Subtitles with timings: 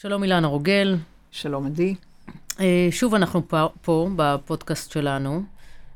[0.00, 0.96] שלום אילנה רוגל.
[1.30, 1.94] שלום עדי.
[2.60, 5.42] אה, שוב אנחנו פה, פה בפודקאסט שלנו,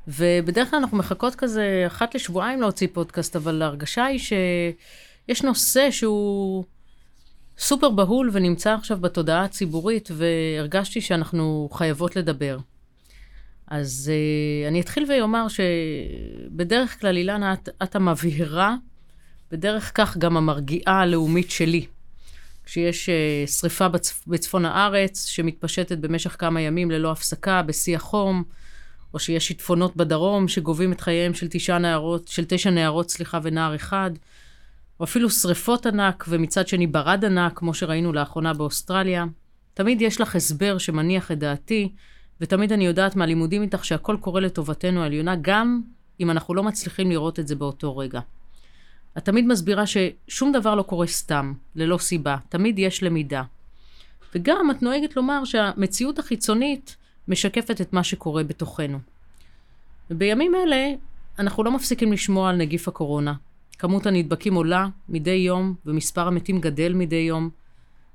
[0.09, 6.65] ובדרך כלל אנחנו מחכות כזה אחת לשבועיים להוציא פודקאסט, אבל ההרגשה היא שיש נושא שהוא
[7.59, 12.59] סופר בהול ונמצא עכשיו בתודעה הציבורית, והרגשתי שאנחנו חייבות לדבר.
[13.67, 18.77] אז uh, אני אתחיל ואומר שבדרך כלל, אילנה, את, את המבהירה,
[19.51, 21.87] בדרך כך גם המרגיעה הלאומית שלי.
[22.65, 28.45] כשיש uh, שריפה בצפ, בצפון הארץ, שמתפשטת במשך כמה ימים ללא הפסקה, בשיא החום,
[29.15, 33.75] או שיש שיטפונות בדרום שגובים את חייהם של תשע נערות, של תשע נערות, סליחה, ונער
[33.75, 34.11] אחד,
[35.01, 39.25] או אפילו שריפות ענק, ומצד שני ברד ענק, כמו שראינו לאחרונה באוסטרליה.
[39.75, 41.93] תמיד יש לך הסבר שמניח את דעתי,
[42.41, 45.81] ותמיד אני יודעת מהלימודים איתך שהכל קורה לטובתנו העליונה, גם
[46.21, 48.21] אם אנחנו לא מצליחים לראות את זה באותו רגע.
[49.19, 53.43] את תמיד מסבירה ששום דבר לא קורה סתם, ללא סיבה, תמיד יש למידה.
[54.35, 56.97] וגם את נוהגת לומר שהמציאות החיצונית
[57.29, 58.99] משקפת את מה שקורה בתוכנו.
[60.11, 60.91] ובימים אלה
[61.39, 63.35] אנחנו לא מפסיקים לשמוע על נגיף הקורונה.
[63.79, 67.51] כמות הנדבקים עולה מדי יום ומספר המתים גדל מדי יום.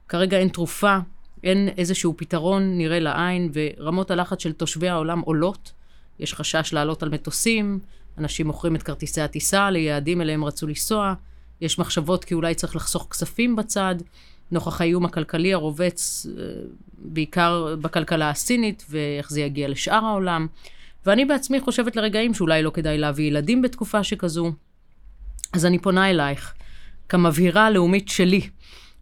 [0.07, 0.97] כרגע אין תרופה,
[1.43, 5.71] אין איזשהו פתרון נראה לעין, ורמות הלחץ של תושבי העולם עולות.
[6.19, 7.80] יש חשש לעלות על מטוסים,
[8.17, 11.13] אנשים מוכרים את כרטיסי הטיסה ליעדים אליהם רצו לנסוע,
[11.61, 13.95] יש מחשבות כי אולי צריך לחסוך כספים בצד,
[14.52, 16.43] נוכח האיום הכלכלי הרובץ אה,
[16.97, 20.47] בעיקר בכלכלה הסינית, ואיך זה יגיע לשאר העולם.
[21.05, 24.52] ואני בעצמי חושבת לרגעים שאולי לא כדאי להביא ילדים בתקופה שכזו.
[25.53, 26.53] אז אני פונה אלייך,
[27.09, 28.49] כמבהירה הלאומית שלי,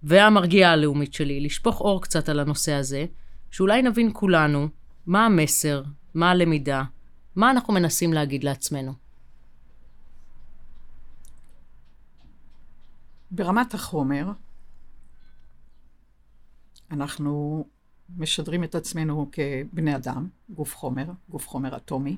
[0.04, 3.06] והמרגיעה הלאומית שלי, לשפוך אור קצת על הנושא הזה,
[3.52, 4.68] שאולי נבין כולנו
[5.06, 6.84] מה המסר, מה הלמידה,
[7.36, 9.03] מה אנחנו מנסים להגיד לעצמנו.
[13.36, 14.32] ברמת החומר,
[16.92, 17.66] אנחנו
[18.18, 22.18] משדרים את עצמנו כבני אדם, גוף חומר, גוף חומר אטומי,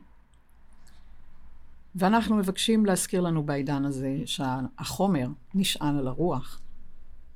[1.95, 6.61] ואנחנו מבקשים להזכיר לנו בעידן הזה שהחומר נשען על הרוח,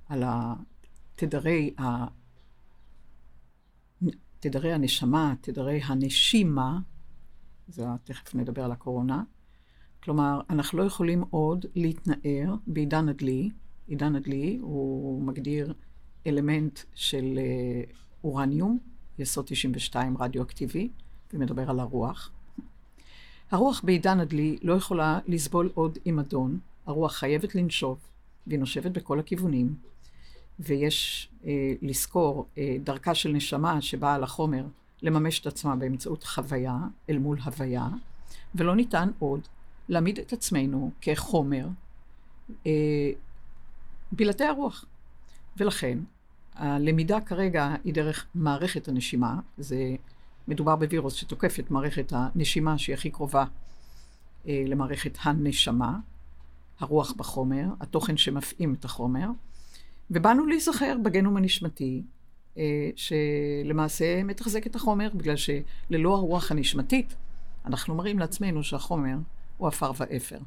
[0.09, 2.05] על התדרי, ה...
[4.39, 6.79] תדרי הנשמה, תדרי הנשימה,
[7.67, 9.23] זה תכף נדבר על הקורונה.
[10.03, 13.49] כלומר, אנחנו לא יכולים עוד להתנער בעידן הדלי.
[13.89, 15.73] עידן הדלי הוא מגדיר
[16.27, 17.83] אלמנט של אה,
[18.23, 18.77] אורניום,
[19.19, 20.89] יסוד 92 רדיואקטיבי,
[21.33, 22.31] ומדבר על הרוח.
[23.51, 27.99] הרוח בעידן הדלי לא יכולה לסבול עוד עם אדון, הרוח חייבת לנשוב,
[28.47, 29.75] והיא נושבת בכל הכיוונים,
[30.59, 34.65] ויש אה, לזכור אה, דרכה של נשמה שבאה על החומר
[35.01, 36.77] לממש את עצמה באמצעות חוויה
[37.09, 37.87] אל מול הוויה,
[38.55, 39.41] ולא ניתן עוד
[39.89, 41.67] להעמיד את עצמנו כחומר
[42.67, 43.11] אה,
[44.11, 44.85] בלעדי הרוח.
[45.57, 45.99] ולכן,
[46.53, 49.95] הלמידה כרגע היא דרך מערכת הנשימה, זה
[50.47, 53.45] מדובר בווירוס שתוקף את מערכת הנשימה שהיא הכי קרובה
[54.47, 55.99] אה, למערכת הנשמה,
[56.79, 59.27] הרוח בחומר, התוכן שמפעים את החומר,
[60.11, 62.03] ובאנו להיזכר בגנום הנשמתי,
[62.57, 67.15] אה, שלמעשה מתחזק את החומר, בגלל שללא הרוח הנשמתית,
[67.65, 69.17] אנחנו מראים לעצמנו שהחומר
[69.57, 70.37] הוא עפר ואפר.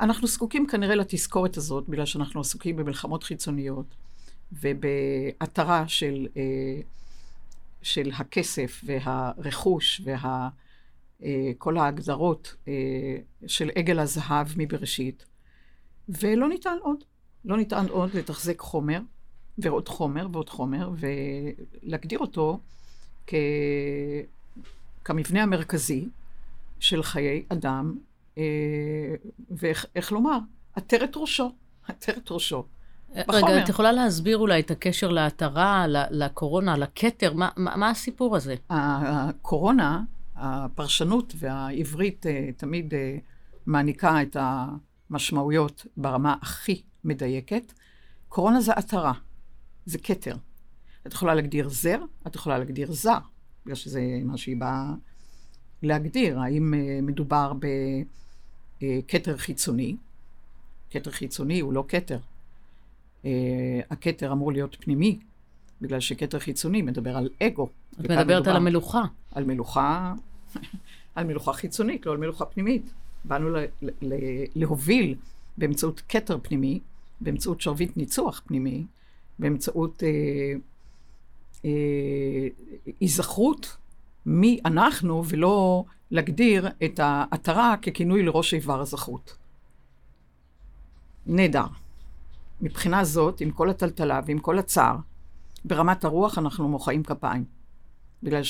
[0.00, 3.94] אנחנו זקוקים כנראה לתזכורת הזאת, בגלל שאנחנו עסוקים במלחמות חיצוניות
[4.52, 6.80] ובהתרה של, אה,
[7.82, 10.48] של הכסף והרכוש וה,
[11.76, 12.72] ההגדרות אה,
[13.46, 15.24] של עגל הזהב מבראשית,
[16.08, 17.04] ולא ניתן עוד.
[17.44, 19.00] לא ניתן עוד לתחזק חומר,
[19.58, 22.60] ועוד חומר ועוד חומר, ולהגדיר אותו
[23.26, 23.34] כ...
[25.04, 26.08] כמבנה המרכזי
[26.80, 28.02] של חיי אדם, אה,
[29.50, 30.38] ואיך לומר,
[30.74, 31.52] עטרת ראשו,
[31.88, 32.64] עטרת ראשו.
[33.10, 33.36] בחומר.
[33.36, 37.32] רגע, את יכולה להסביר אולי את הקשר להתרה, לקורונה, לכתר?
[37.32, 38.54] מה, מה, מה הסיפור הזה?
[38.70, 40.02] הקורונה,
[40.36, 43.16] הפרשנות והעברית אה, תמיד אה,
[43.66, 44.36] מעניקה את
[45.10, 47.72] המשמעויות ברמה הכי מדייקת.
[48.28, 49.12] קורונה זה עטרה.
[49.86, 50.36] זה כתר.
[51.06, 53.18] את יכולה להגדיר זר, את יכולה להגדיר זר,
[53.64, 54.92] בגלל שזה מה שהיא באה
[55.82, 56.40] להגדיר.
[56.40, 58.18] האם מדובר בכתר
[58.80, 58.84] uh,
[59.36, 59.96] חיצוני?
[60.90, 62.18] כתר חיצוני הוא לא כתר.
[63.22, 63.26] Uh,
[63.90, 65.18] הכתר אמור להיות פנימי,
[65.80, 67.68] בגלל שכתר חיצוני מדבר על אגו.
[67.92, 69.04] את מדברת על המלוכה.
[69.32, 70.14] על מלוכה,
[71.14, 72.92] על מלוכה חיצונית, לא על מלוכה פנימית.
[73.24, 75.14] באנו ל- ל- להוביל
[75.58, 76.80] באמצעות כתר פנימי,
[77.20, 78.84] באמצעות שרביט ניצוח פנימי,
[79.38, 80.02] באמצעות
[83.00, 83.78] היזכרות אה, אה,
[84.28, 89.36] מי אנחנו, ולא להגדיר את העטרה ככינוי לראש איבר הזכות.
[91.26, 91.66] נהדר.
[92.60, 94.96] מבחינה זאת, עם כל הטלטלה ועם כל הצער,
[95.64, 97.44] ברמת הרוח אנחנו מוחאים כפיים.
[98.22, 98.42] בגלל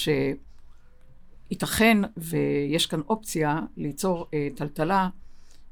[1.51, 5.09] שייתכן ויש כאן אופציה ליצור אה, טלטלה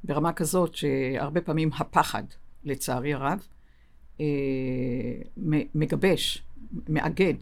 [0.04, 2.24] ברמה כזאת שהרבה פעמים הפחד,
[2.64, 3.46] לצערי הרב,
[4.20, 4.26] אה,
[5.74, 6.42] מגבש,
[6.88, 7.34] מאגד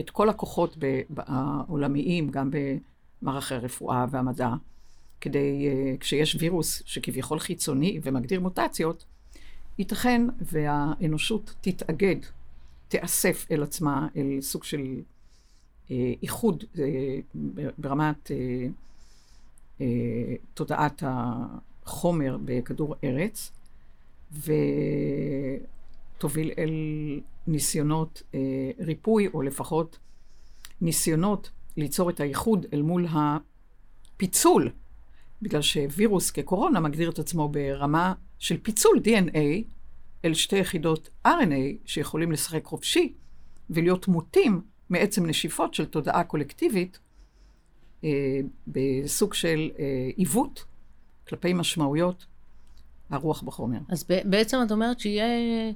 [0.00, 0.76] את כל הכוחות
[1.16, 2.50] העולמיים, גם
[3.22, 4.48] במערכי הרפואה והמדע,
[5.20, 9.04] כדי, אה, כשיש וירוס שכביכול חיצוני ומגדיר מוטציות,
[9.78, 12.16] ייתכן והאנושות תתאגד,
[12.88, 15.00] תיאסף אל עצמה, אל סוג של
[15.90, 17.18] אה, איחוד אה,
[17.78, 18.30] ברמת
[20.54, 23.52] תודעת החומר בכדור ארץ,
[26.16, 26.70] ותוביל אל
[27.46, 28.40] ניסיונות אה,
[28.78, 29.98] ריפוי, או לפחות
[30.80, 34.70] ניסיונות ליצור את האיחוד אל מול הפיצול,
[35.42, 39.64] בגלל שווירוס כקורונה מגדיר את עצמו ברמה של פיצול DNA
[40.24, 43.12] אל שתי יחידות RNA שיכולים לשחק חופשי
[43.70, 44.60] ולהיות מוטים
[44.90, 46.98] מעצם נשיפות של תודעה קולקטיבית
[48.04, 50.64] אה, בסוג של אה, עיוות
[51.28, 52.26] כלפי משמעויות
[53.10, 53.78] הרוח בחומר.
[53.88, 55.72] אז בעצם את אומרת שיהיה,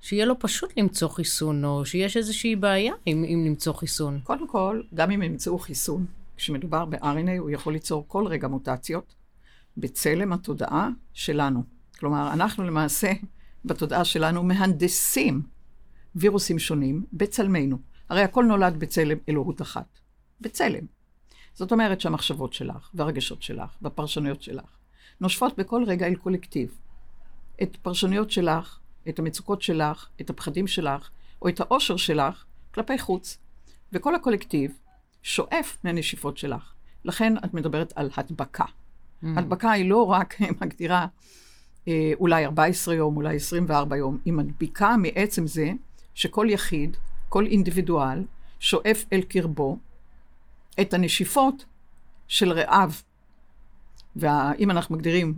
[0.00, 4.20] שיהיה לו פשוט למצוא חיסון, או שיש איזושהי בעיה אם, אם למצוא חיסון.
[4.24, 6.06] קודם כל, גם אם ימצאו חיסון,
[6.36, 9.14] כשמדובר ב-RNA, הוא יכול ליצור כל רגע מוטציות
[9.76, 11.62] בצלם התודעה שלנו.
[11.98, 13.12] כלומר, אנחנו למעשה,
[13.64, 15.42] בתודעה שלנו, מהנדסים
[16.14, 17.78] וירוסים שונים בצלמנו.
[18.08, 19.98] הרי הכל נולד בצלם אלוהות אחת.
[20.40, 20.86] בצלם.
[21.54, 24.76] זאת אומרת שהמחשבות שלך, והרגשות שלך, והפרשנויות שלך,
[25.20, 26.78] נושפות בכל רגע אל קולקטיב.
[27.62, 28.78] את פרשנויות שלך,
[29.08, 31.10] את המצוקות שלך, את הפחדים שלך,
[31.42, 32.44] או את האושר שלך,
[32.74, 33.38] כלפי חוץ.
[33.92, 34.72] וכל הקולקטיב
[35.22, 36.72] שואף מהנשיפות שלך.
[37.04, 38.64] לכן את מדברת על הדבקה.
[38.64, 39.26] Mm.
[39.36, 41.06] הדבקה היא לא רק מגדירה
[41.88, 45.70] אה, אולי 14 יום, אולי 24 יום, היא מדביקה מעצם זה
[46.14, 46.96] שכל יחיד,
[47.28, 48.24] כל אינדיבידואל,
[48.60, 49.78] שואף אל קרבו
[50.80, 51.64] את הנשיפות
[52.28, 52.90] של רעיו.
[54.16, 55.34] ואם אנחנו מגדירים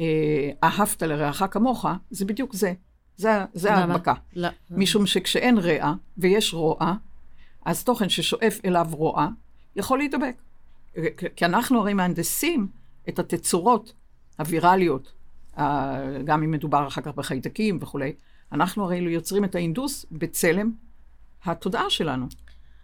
[0.00, 2.72] אה, אהבת לרעך כמוך, זה בדיוק זה.
[3.16, 4.14] זה, זה ההדבקה.
[4.36, 4.48] לא.
[4.70, 6.94] משום שכשאין רע ויש רוע,
[7.64, 9.28] אז תוכן ששואף אליו רוע
[9.76, 10.34] יכול להידבק.
[11.36, 12.68] כי אנחנו הרי מהנדסים
[13.08, 13.92] את התצורות
[14.38, 15.12] הווירליות,
[16.24, 18.12] גם אם מדובר אחר כך בחיידקים וכולי,
[18.52, 20.72] אנחנו הרי יוצרים את האינדוס בצלם
[21.44, 22.26] התודעה שלנו.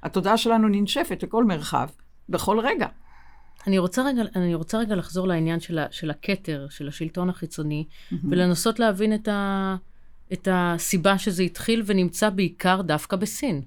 [0.02, 1.88] התודעה שלנו ננשפת לכל מרחב,
[2.28, 2.86] בכל רגע.
[3.66, 7.84] אני רוצה רגע, אני רוצה רגע לחזור לעניין של, ה, של הכתר, של השלטון החיצוני,
[7.88, 8.16] mm-hmm.
[8.30, 9.76] ולנסות להבין את, ה,
[10.32, 13.62] את הסיבה שזה התחיל ונמצא בעיקר דווקא בסין.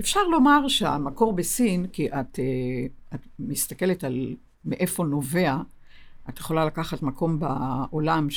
[0.00, 5.56] אפשר לומר שהמקור בסין, כי את, אה, את מסתכלת על מאיפה נובע,
[6.28, 8.28] את יכולה לקחת מקום בעולם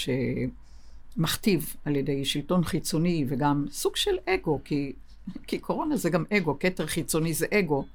[1.17, 4.93] שמכתיב על ידי שלטון חיצוני וגם סוג של אגו, כי,
[5.47, 7.85] כי קורונה זה גם אגו, כתר חיצוני זה אגו.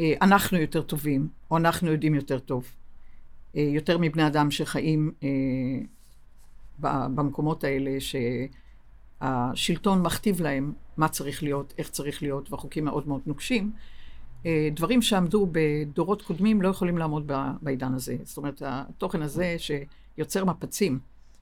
[0.00, 2.64] אה, אנחנו יותר טובים, או אנחנו יודעים יותר טוב.
[3.56, 5.12] אה, יותר מבני אדם שחיים
[6.80, 7.90] במקומות האלה,
[9.20, 13.72] שהשלטון מכתיב להם מה צריך להיות, איך צריך להיות, והחוקים מאוד מאוד נוקשים.
[14.46, 17.30] אה, דברים שעמדו בדורות קודמים לא יכולים לעמוד
[17.62, 18.16] בעידן הזה.
[18.24, 20.98] זאת אומרת, התוכן הזה שיוצר מפצים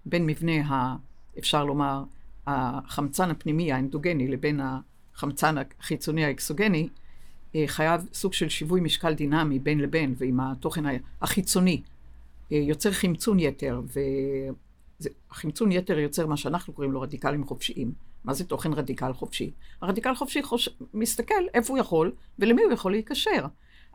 [0.06, 0.96] בין מבנה, ה,
[1.38, 2.02] אפשר לומר,
[2.46, 4.60] החמצן הפנימי האנדוגני לבין
[5.14, 6.88] החמצן החיצוני האקסוגני,
[7.54, 10.84] אה, חייב סוג של שיווי משקל דינמי בין לבין, ועם התוכן
[11.22, 11.82] החיצוני
[12.52, 13.80] אה, יוצר חמצון יתר,
[15.00, 17.92] והחמצון יתר יוצר מה שאנחנו קוראים לו רדיקלים חופשיים.
[18.24, 19.50] מה זה תוכן רדיקל חופשי?
[19.82, 20.68] הרדיקל חופשי חוש...
[20.94, 23.46] מסתכל איפה הוא יכול ולמי הוא יכול להיקשר.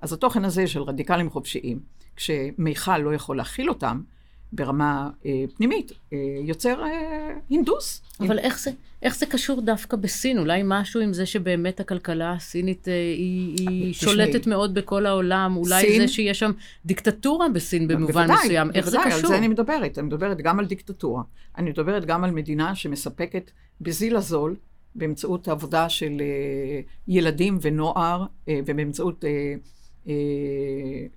[0.02, 1.80] אז התוכן הזה של רדיקלים חופשיים,
[2.16, 4.02] כשמיכל לא יכול להכיל אותם,
[4.54, 8.02] ברמה אה, פנימית, אה, יוצר אה, הינדוס.
[8.20, 8.72] אבל איך זה,
[9.04, 10.38] איך זה קשור דווקא בסין?
[10.38, 15.82] אולי משהו עם זה שבאמת הכלכלה הסינית אה, היא, היא שולטת מאוד בכל העולם, אולי
[15.82, 16.52] סין, זה שיש שם
[16.86, 19.20] דיקטטורה בסין במובן בוודאי, מסוים, איך בוודאי, זה קשור?
[19.20, 21.24] על זה אני מדברת, אני מדברת גם על דיקטטורה,
[21.58, 24.56] אני מדברת גם על מדינה שמספקת בזיל הזול,
[24.96, 29.54] באמצעות עבודה של אה, ילדים ונוער, אה, ובאמצעות אה,
[30.08, 30.14] אה,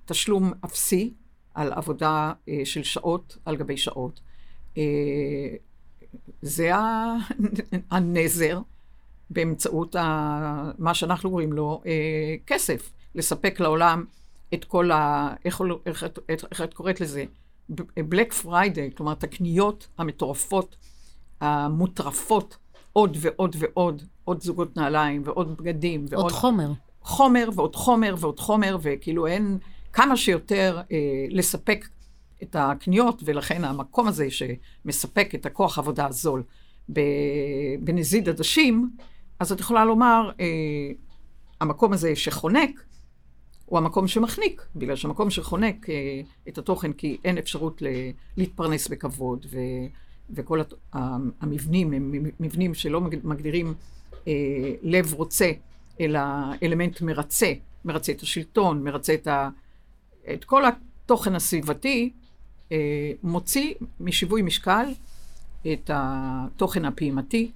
[0.05, 1.13] תשלום אפסי.
[1.55, 4.21] על עבודה אה, של שעות על גבי שעות.
[4.79, 4.83] אה,
[6.43, 6.71] זה
[7.91, 8.61] הנזר
[9.31, 14.05] באמצעות ה, מה שאנחנו קוראים לו אה, כסף, לספק לעולם
[14.55, 15.35] את כל ה...
[15.45, 17.25] איך, איך, איך, איך את קוראת לזה?
[18.09, 20.77] Black Friday, כלומר, את הקניות המטורפות,
[21.41, 22.57] המוטרפות,
[22.93, 26.23] עוד ועוד ועוד, עוד זוגות נעליים ועוד בגדים ועוד...
[26.23, 26.73] עוד חומר.
[27.03, 29.59] חומר ועוד חומר ועוד חומר, וכאילו אין...
[29.95, 31.89] כמה שיותר אה, לספק
[32.43, 36.43] את הקניות, ולכן המקום הזה שמספק את הכוח עבודה הזול
[37.81, 38.91] בנזיד עדשים,
[39.41, 40.47] אז את יכולה לומר, אה,
[41.61, 42.85] המקום הזה שחונק,
[43.67, 47.87] הוא המקום שמחניק, בגלל שהמקום שחונק אה, את התוכן, כי אין אפשרות ל,
[48.37, 49.59] להתפרנס בכבוד, ו,
[50.31, 50.73] וכל הת,
[51.41, 53.75] המבנים הם מבנים שלא מגדירים
[54.29, 54.33] אה,
[54.83, 55.51] לב רוצה,
[56.01, 56.21] אלא
[56.63, 57.53] אלמנט מרצה,
[57.85, 59.49] מרצה את השלטון, מרצה את, ה,
[60.33, 62.13] את כל התוכן הסביבתי,
[62.73, 64.87] אה, מוציא משיווי משקל
[65.73, 67.51] את התוכן הפעימתי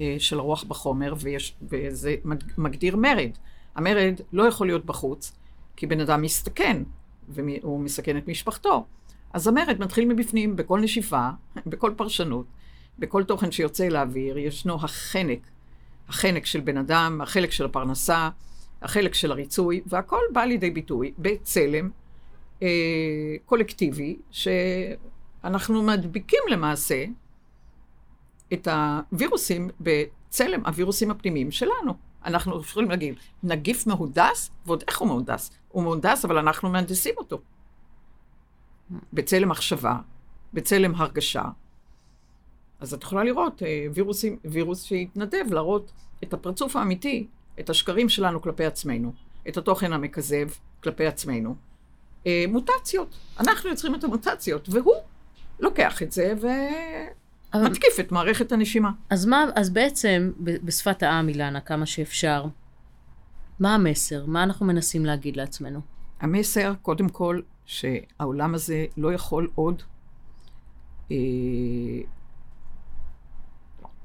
[0.00, 2.14] אה, של הרוח בחומר, ויש, וזה
[2.58, 3.30] מגדיר מרד.
[3.74, 5.32] המרד לא יכול להיות בחוץ,
[5.76, 6.82] כי בן אדם מסתכן,
[7.28, 8.84] והוא מסכן את משפחתו.
[9.32, 11.28] אז המרד מתחיל מבפנים, בכל נשיפה,
[11.70, 12.46] בכל פרשנות,
[12.98, 15.40] בכל תוכן שיוצא לאוויר, ישנו החנק,
[16.08, 18.28] החנק של בן אדם, החלק של הפרנסה,
[18.82, 21.90] החלק של הריצוי, והכל בא לידי ביטוי בצלם
[22.62, 22.68] אה,
[23.46, 27.04] קולקטיבי, שאנחנו מדביקים למעשה
[28.52, 31.94] את הווירוסים בצלם הווירוסים הפנימיים שלנו.
[32.24, 35.50] אנחנו יכולים להגיד, נגיף מהונדס, ועוד איך הוא מהונדס?
[35.68, 37.40] הוא מהונדס, אבל אנחנו מהנדסים אותו.
[39.12, 39.96] בצלם מחשבה,
[40.52, 41.44] בצלם הרגשה.
[42.80, 45.92] אז את יכולה לראות אה, וירוסים, וירוס שהתנדב להראות
[46.24, 47.26] את הפרצוף האמיתי,
[47.60, 49.12] את השקרים שלנו כלפי עצמנו,
[49.48, 50.48] את התוכן המכזב
[50.82, 51.54] כלפי עצמנו.
[52.26, 53.16] אה, מוטציות.
[53.40, 54.94] אנחנו יוצרים את המוטציות, והוא
[55.60, 56.34] לוקח את זה
[57.54, 58.90] ומתקיף את מערכת הנשימה.
[59.10, 62.44] אז מה, אז בעצם, בשפת העם, אילנה, כמה שאפשר,
[63.60, 64.26] מה המסר?
[64.26, 65.80] מה אנחנו מנסים להגיד לעצמנו?
[66.20, 69.82] המסר, קודם כל, שהעולם הזה לא יכול עוד
[71.10, 71.16] אה,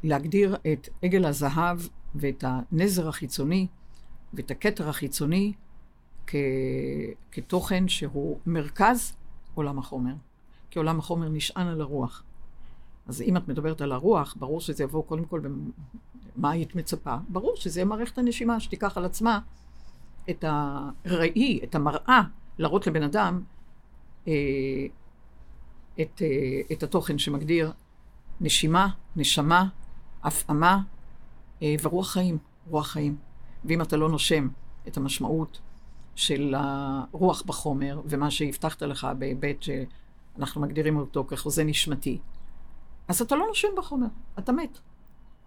[0.03, 1.79] להגדיר את עגל הזהב
[2.15, 3.67] ואת הנזר החיצוני
[4.33, 5.53] ואת הכתר החיצוני
[6.27, 6.35] כ...
[7.31, 9.13] כתוכן שהוא מרכז
[9.53, 10.13] עולם החומר.
[10.69, 12.23] כי עולם החומר נשען על הרוח.
[13.07, 15.41] אז אם את מדברת על הרוח, ברור שזה יבוא קודם כל
[16.35, 17.15] במה היית מצפה.
[17.29, 19.39] ברור שזה יהיה מערכת הנשימה שתיקח על עצמה
[20.29, 22.21] את הראי, את המראה,
[22.57, 23.41] להראות לבן אדם
[24.27, 24.33] אה,
[26.01, 27.71] את, אה, את התוכן שמגדיר
[28.41, 29.67] נשימה, נשמה,
[30.23, 30.81] הפעמה
[31.61, 33.17] ורוח חיים, רוח חיים.
[33.65, 34.47] ואם אתה לא נושם
[34.87, 35.59] את המשמעות
[36.15, 42.19] של הרוח בחומר, ומה שהבטחת לך בהיבט שאנחנו מגדירים אותו כחוזה נשמתי,
[43.07, 44.07] אז אתה לא נושם בחומר,
[44.39, 44.79] אתה מת.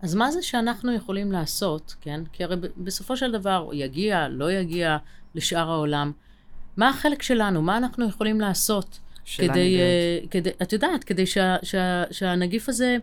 [0.03, 2.21] אז מה זה שאנחנו יכולים לעשות, כן?
[2.33, 4.97] כי הרי בסופו של דבר הוא יגיע, לא יגיע
[5.35, 6.13] לשאר העולם.
[6.77, 7.63] מה החלק שלנו?
[7.63, 8.99] מה אנחנו יכולים לעשות?
[9.37, 12.99] כדי, uh, כדי, את יודעת, כדי שה, שה, שהנגיף הזה אה, אה,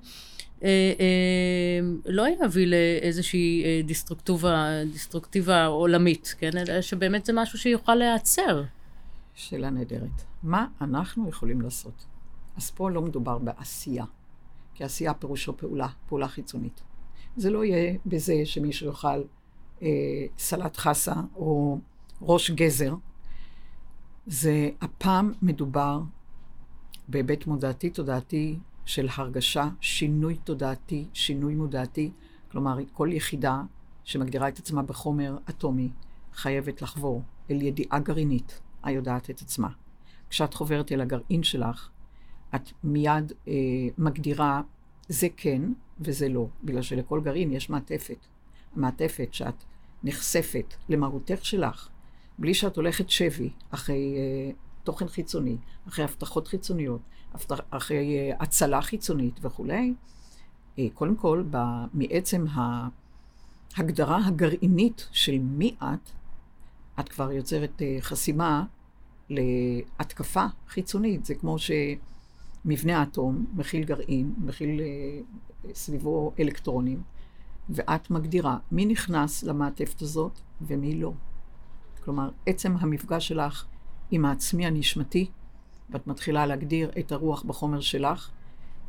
[2.05, 6.57] לא יביא לאיזושהי אה, דיסטרוקטיבה, דיסטרוקטיבה עולמית, כן?
[6.57, 8.63] אלא שבאמת זה משהו שיוכל להיעצר.
[9.35, 10.23] שאלה נהדרת.
[10.43, 12.05] מה אנחנו יכולים לעשות?
[12.57, 14.05] אז פה לא מדובר בעשייה,
[14.73, 16.81] כי עשייה פירושו פעולה, פעולה חיצונית.
[17.37, 19.21] זה לא יהיה בזה שמישהו יאכל
[19.81, 19.87] אה,
[20.37, 21.79] סלט חסה או
[22.21, 22.95] ראש גזר.
[24.27, 26.01] זה הפעם מדובר
[27.07, 32.11] בהיבט מודעתי, תודעתי, של הרגשה, שינוי תודעתי, שינוי מודעתי.
[32.51, 33.61] כלומר, כל יחידה
[34.03, 35.89] שמגדירה את עצמה בחומר אטומי
[36.33, 39.69] חייבת לחבור אל ידיעה גרעינית היודעת את עצמה.
[40.29, 41.89] כשאת חוברת אל הגרעין שלך,
[42.55, 43.53] את מיד אה,
[43.97, 44.61] מגדירה
[45.07, 45.61] זה כן
[45.99, 48.25] וזה לא, בגלל שלכל גרעין יש מעטפת.
[48.75, 49.63] המעטפת שאת
[50.03, 51.89] נחשפת למהותך שלך,
[52.39, 54.51] בלי שאת הולכת שבי אחרי אה,
[54.85, 57.01] תוכן חיצוני, אחרי הבטחות חיצוניות,
[57.69, 59.93] אחרי אה, הצלה חיצונית וכולי,
[60.79, 61.43] אה, קודם כל,
[61.93, 62.45] מעצם
[63.75, 66.09] ההגדרה הגרעינית של מי את,
[66.99, 68.63] את כבר יוצרת אה, חסימה
[69.29, 71.25] להתקפה חיצונית.
[71.25, 74.81] זה כמו שמבנה האטום מכיל גרעין, מכיל
[75.73, 77.01] סביבו אלקטרונים,
[77.69, 81.13] ואת מגדירה מי נכנס למעטפת הזאת ומי לא.
[82.03, 83.65] כלומר, עצם המפגש שלך
[84.11, 85.29] עם העצמי הנשמתי,
[85.89, 88.29] ואת מתחילה להגדיר את הרוח בחומר שלך,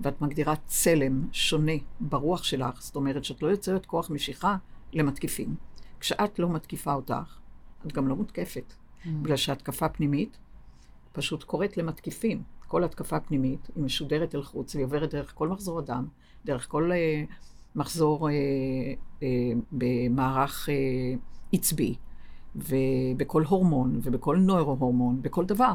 [0.01, 4.57] ואת מגדירה צלם שונה ברוח שלך, זאת אומרת שאת לא יוצרת כוח משיכה
[4.93, 5.55] למתקיפים.
[6.01, 7.39] כשאת לא מתקיפה אותך,
[7.87, 8.73] את גם לא מותקפת.
[8.73, 9.09] Mm.
[9.23, 10.39] בגלל שהתקפה פנימית
[11.13, 12.43] פשוט קורית למתקיפים.
[12.69, 16.07] כל התקפה פנימית היא משודרת אל חוץ, והיא עוברת דרך כל מחזור הדם,
[16.45, 17.33] דרך כל uh,
[17.77, 18.33] מחזור uh,
[19.21, 19.23] uh,
[19.73, 21.19] במערך uh,
[21.53, 21.95] עצבי,
[22.57, 25.73] ובכל הורמון, ובכל נוירו-הורמון, בכל דבר.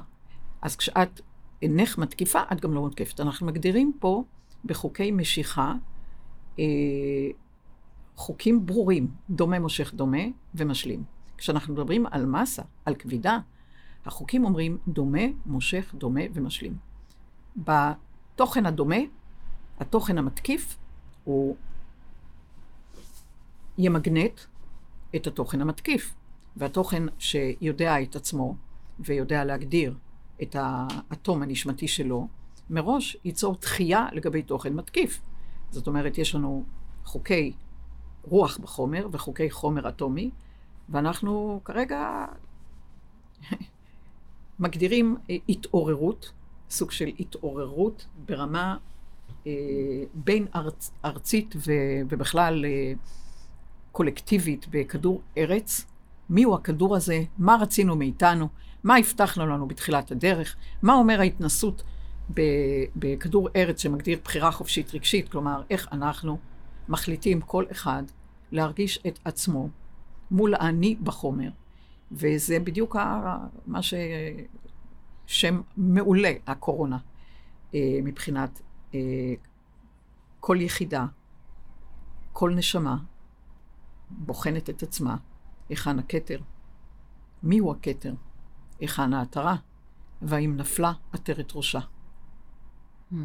[0.61, 1.21] אז כשאת
[1.61, 3.19] אינך מתקיפה, את גם לא מותקפת.
[3.19, 4.23] אנחנו מגדירים פה
[4.65, 5.73] בחוקי משיכה
[6.59, 6.65] אה,
[8.15, 10.23] חוקים ברורים, דומה מושך דומה
[10.55, 11.03] ומשלים.
[11.37, 13.39] כשאנחנו מדברים על מסה, על כבידה,
[14.05, 16.77] החוקים אומרים דומה, מושך, דומה ומשלים.
[17.55, 18.95] בתוכן הדומה,
[19.79, 20.77] התוכן המתקיף
[21.23, 21.55] הוא
[23.77, 24.39] ימגנט
[25.15, 26.15] את התוכן המתקיף.
[26.55, 28.55] והתוכן שיודע את עצמו
[28.99, 29.95] ויודע להגדיר
[30.41, 32.27] את האטום הנשמתי שלו,
[32.69, 35.21] מראש ייצור דחייה לגבי תוכן מתקיף.
[35.71, 36.63] זאת אומרת, יש לנו
[37.05, 37.53] חוקי
[38.23, 40.29] רוח בחומר וחוקי חומר אטומי,
[40.89, 42.25] ואנחנו כרגע
[44.59, 45.17] מגדירים
[45.49, 46.31] התעוררות,
[46.69, 48.77] סוג של התעוררות ברמה
[49.47, 49.51] אה,
[50.13, 51.71] בין ארצ, ארצית ו,
[52.09, 52.93] ובכלל אה,
[53.91, 55.85] קולקטיבית בכדור ארץ.
[56.29, 57.23] מיהו הכדור הזה?
[57.37, 58.47] מה רצינו מאיתנו?
[58.83, 60.55] מה הבטחנו לנו בתחילת הדרך?
[60.81, 61.83] מה אומר ההתנסות
[62.95, 65.29] בכדור ארץ שמגדיר בחירה חופשית רגשית?
[65.29, 66.37] כלומר, איך אנחנו
[66.89, 68.03] מחליטים כל אחד
[68.51, 69.69] להרגיש את עצמו
[70.31, 71.49] מול האני בחומר.
[72.11, 72.95] וזה בדיוק
[73.67, 76.97] מה ששם מעולה, הקורונה,
[77.75, 78.61] אה, מבחינת
[78.93, 78.99] אה,
[80.39, 81.05] כל יחידה,
[82.33, 82.97] כל נשמה,
[84.09, 85.15] בוחנת את עצמה,
[85.71, 86.39] היכן הכתר,
[87.43, 88.13] מיהו הכתר,
[88.79, 89.55] היכן העטרה,
[90.21, 91.79] והאם נפלה עטרת ראשה.
[93.11, 93.15] Hmm.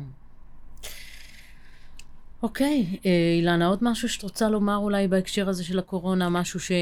[2.43, 6.61] אוקיי, okay, אה, אילנה, עוד משהו שאת רוצה לומר אולי בהקשר הזה של הקורונה, משהו
[6.61, 6.73] ש...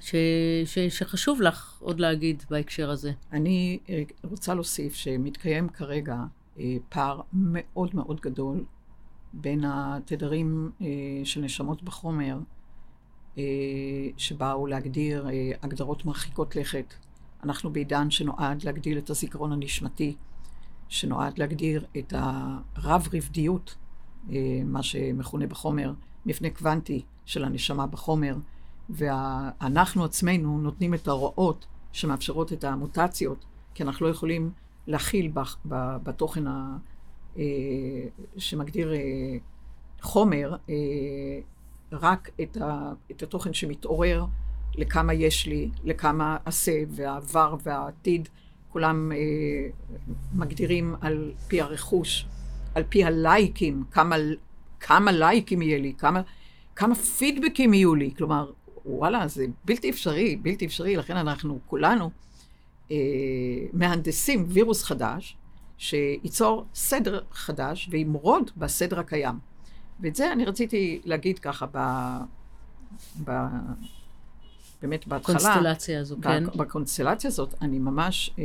[0.00, 0.14] ש...
[0.64, 0.78] ש...
[0.78, 3.12] שחשוב לך עוד להגיד בהקשר הזה.
[3.32, 6.16] אני אה, רוצה להוסיף שמתקיים כרגע
[6.58, 8.64] אה, פער מאוד מאוד גדול
[9.32, 10.70] בין התדרים
[11.24, 12.38] של נשמות בחומר,
[14.16, 15.26] שבאו להגדיר
[15.62, 16.94] הגדרות מרחיקות לכת.
[17.44, 20.16] אנחנו בעידן שנועד להגדיל את הזיכרון הנשמתי,
[20.88, 23.74] שנועד להגדיר את הרב-רבדיות
[24.30, 25.92] אה, מה שמכונה בחומר
[26.26, 28.36] מפנה קוונטי של הנשמה בחומר,
[28.90, 34.50] ואנחנו עצמנו נותנים את ההוראות שמאפשרות את המוטציות, כי אנחנו לא יכולים
[34.86, 35.32] להכיל
[36.02, 36.44] בתוכן.
[36.46, 37.42] אה,
[38.36, 39.36] שמגדיר אה,
[40.00, 40.56] חומר
[41.92, 44.24] רק את, ה, את התוכן שמתעורר
[44.74, 48.28] לכמה יש לי, לכמה עשה, והעבר והעתיד,
[48.68, 49.12] כולם
[50.34, 52.26] מגדירים על פי הרכוש.
[52.74, 54.16] על פי הלייקים, כמה,
[54.80, 56.22] כמה לייקים יהיה לי, כמה,
[56.76, 58.10] כמה פידבקים יהיו לי.
[58.16, 58.50] כלומר,
[58.86, 62.10] וואלה, זה בלתי אפשרי, בלתי אפשרי, לכן אנחנו כולנו
[62.90, 62.96] אה,
[63.72, 65.36] מהנדסים וירוס חדש,
[65.78, 69.51] שייצור סדר חדש וימרוד בסדר הקיים.
[70.02, 71.78] ואת זה אני רציתי להגיד ככה ב...
[73.24, 73.30] ב
[74.82, 75.36] באמת בהתחלה.
[75.36, 76.44] בקונסטלציה הזו, כן.
[76.46, 78.44] בקונסטלציה הזאת, אני ממש אה,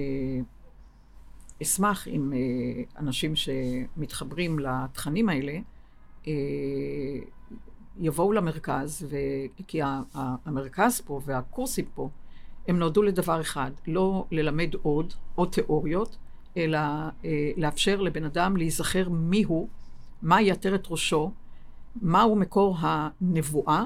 [1.62, 5.58] אשמח אם אה, אנשים שמתחברים לתכנים האלה
[6.28, 6.34] אה,
[8.00, 9.16] יבואו למרכז, ו...
[9.68, 9.80] כי
[10.14, 12.10] המרכז פה והקורסים פה,
[12.68, 16.18] הם נועדו לדבר אחד, לא ללמד עוד, עוד תיאוריות,
[16.58, 19.68] אלא אה, לאפשר לבן אדם להיזכר מיהו,
[20.22, 21.32] מהי עטרת ראשו,
[22.02, 23.86] מהו מקור הנבואה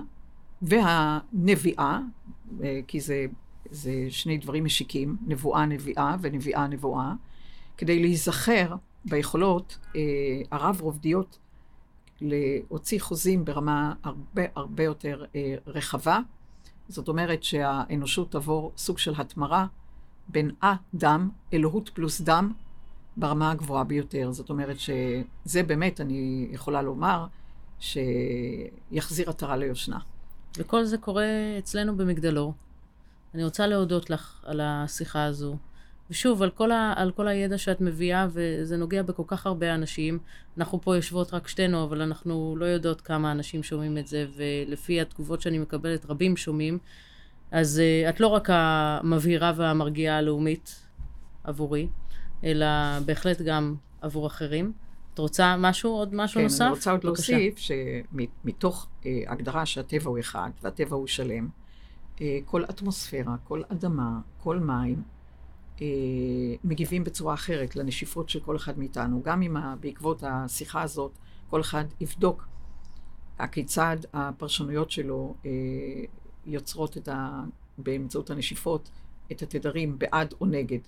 [0.62, 2.00] והנביאה,
[2.88, 3.26] כי זה,
[3.72, 7.14] זה שני דברים משיקים, נבואה נביאה ונביאה נבואה.
[7.78, 10.02] כדי להיזכר ביכולות אה,
[10.52, 11.38] הרב-רובדיות
[12.22, 16.20] להוציא חוזים ברמה הרבה הרבה יותר אה, רחבה.
[16.88, 19.66] זאת אומרת שהאנושות תעבור סוג של התמרה
[20.28, 22.54] בין א-דם, אלוהות פלוס דם,
[23.18, 24.32] ברמה הגבוהה ביותר.
[24.32, 27.26] זאת אומרת שזה באמת, אני יכולה לומר,
[27.82, 30.00] שיחזיר עטרה ליושנה.
[30.58, 31.26] וכל זה קורה
[31.60, 32.54] אצלנו במגדלור.
[33.34, 35.58] אני רוצה להודות לך על השיחה הזו.
[36.10, 40.20] ושוב, על כל, ה, על כל הידע שאת מביאה, וזה נוגע בכל כך הרבה אנשים.
[40.58, 45.02] אנחנו פה יושבות רק שתינו, אבל אנחנו לא יודעות כמה אנשים שומעים את זה, ולפי
[45.02, 46.78] התגובות שאני מקבלת, רבים שומעים.
[47.52, 50.82] אז uh, את לא רק המבהירה והמרגיעה הלאומית
[51.44, 51.88] עבורי,
[52.44, 52.66] אלא
[53.06, 54.74] בהחלט גם עבור אחרים.
[55.22, 56.58] רוצה משהו, עוד משהו כן, נוסף?
[56.60, 61.48] כן, אני רוצה עוד להוסיף שמתוך uh, הגדרה שהטבע הוא אחד והטבע הוא שלם,
[62.16, 65.02] uh, כל אטמוספירה, כל אדמה, כל מים,
[65.82, 69.22] אה, מגיבים בצורה אחרת לנשיפות של כל אחד מאיתנו.
[69.24, 71.12] גם אם בעקבות השיחה הזאת
[71.50, 72.48] כל אחד יבדוק
[73.40, 75.52] הכיצד הפרשנויות שלו אה,
[76.46, 77.44] יוצרות את ה...
[77.78, 78.90] באמצעות הנשיפות
[79.32, 80.80] את התדרים בעד או נגד.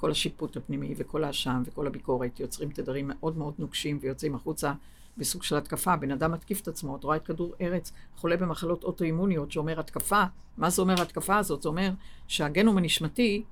[0.00, 4.72] כל השיפוט הפנימי וכל האשם וכל הביקורת יוצרים תדרים מאוד מאוד נוקשים ויוצאים החוצה
[5.18, 5.96] בסוג של התקפה.
[5.96, 10.22] בן אדם מתקיף את עצמו, את רואה את כדור ארץ חולה במחלות אוטואימוניות שאומר התקפה.
[10.56, 11.62] מה זה אומר התקפה הזאת?
[11.62, 11.90] זה אומר
[12.28, 13.42] שהגנום הנשמתי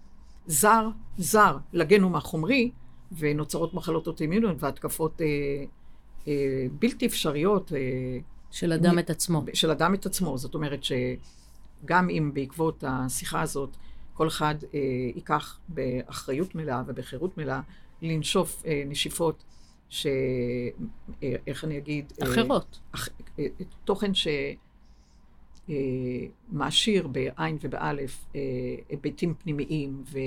[0.47, 2.71] זר, זר לגנום החומרי,
[3.19, 5.27] ונוצרות מחלות אוטואימוניות והתקפות אה,
[6.29, 7.73] אה, בלתי אפשריות.
[7.73, 7.79] אה,
[8.51, 9.45] של אדם מ- את עצמו.
[9.55, 10.39] של אדם את עצמו.
[10.39, 13.77] זאת אומרת שגם אם בעקבות השיחה הזאת
[14.18, 14.78] כל אחד אה,
[15.14, 17.61] ייקח באחריות מלאה ובחירות מלאה
[18.02, 19.44] לנשוף אה, נשיפות
[19.88, 20.07] ש...
[21.22, 22.12] אה, איך אני אגיד?
[22.22, 22.78] אה, אחרות.
[22.94, 23.44] אח- אה,
[23.85, 24.12] תוכן
[26.48, 28.40] שמעשיר בעין ובאלף אה,
[28.88, 30.18] היבטים פנימיים ו...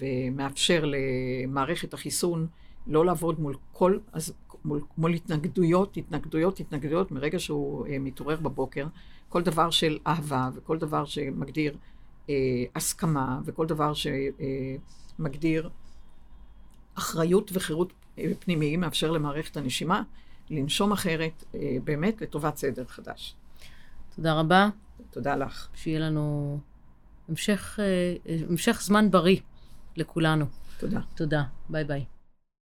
[0.00, 2.46] ומאפשר למערכת החיסון
[2.86, 4.32] לא לעבוד מול כל, אז
[4.64, 8.86] מול, מול התנגדויות, התנגדויות, התנגדויות, מרגע שהוא אה, מתעורר בבוקר,
[9.28, 11.76] כל דבר של אהבה וכל דבר שמגדיר
[12.30, 12.34] אה,
[12.74, 15.70] הסכמה וכל דבר שמגדיר
[16.94, 20.02] אחריות וחירות אה, פנימיים מאפשר למערכת הנשימה
[20.50, 23.34] לנשום אחרת, אה, באמת לטובת סדר חדש.
[24.16, 24.68] תודה רבה.
[25.10, 25.68] תודה לך.
[25.74, 26.58] שיהיה לנו
[27.28, 28.16] המשך, אה,
[28.50, 29.40] המשך זמן בריא
[29.96, 30.44] לכולנו.
[30.78, 31.00] תודה.
[31.14, 31.42] תודה.
[31.68, 32.04] ביי ביי.